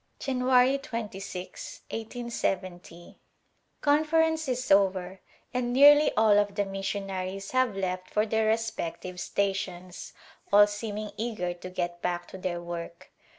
'January 0.17 0.79
26^ 0.79 1.81
iSjO, 1.91 3.15
Conference 3.81 4.47
is 4.47 4.71
over 4.71 5.19
and 5.53 5.71
nearly 5.71 6.11
all 6.17 6.39
of 6.39 6.55
the 6.55 6.65
mission 6.65 7.11
aries 7.11 7.51
have 7.51 7.77
left 7.77 8.09
for 8.09 8.25
their 8.25 8.47
respective 8.47 9.19
stations, 9.19 10.13
all 10.51 10.65
seeming 10.65 11.11
eager 11.17 11.53
to 11.53 11.69
get 11.69 12.01
back 12.01 12.27
to 12.27 12.39
their 12.39 12.59
work. 12.59 13.11